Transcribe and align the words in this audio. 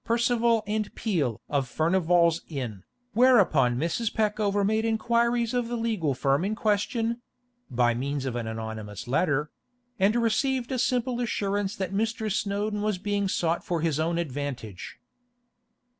Percival 0.03 0.63
& 0.81 0.95
Peel 0.95 1.41
of 1.47 1.67
Furnival's 1.67 2.41
Inn, 2.47 2.81
whereupon 3.13 3.77
Mrs. 3.77 4.11
Peckover 4.11 4.63
made 4.65 4.83
inquiries 4.83 5.53
of 5.53 5.67
the 5.67 5.75
legal 5.75 6.15
firm 6.15 6.43
in 6.43 6.55
question 6.55 7.21
(by 7.69 7.93
means 7.93 8.25
of 8.25 8.35
an 8.35 8.47
anonymous 8.47 9.07
letter), 9.07 9.51
and 9.99 10.15
received 10.15 10.71
a 10.71 10.79
simple 10.79 11.19
assurance 11.19 11.75
that 11.75 11.93
Mr. 11.93 12.31
Snowdon 12.31 12.81
was 12.81 12.97
being 12.97 13.27
sought 13.27 13.63
for 13.63 13.81
his 13.81 13.99
own 13.99 14.17
advantage. 14.17 14.97